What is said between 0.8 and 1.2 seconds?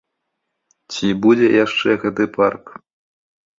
Ці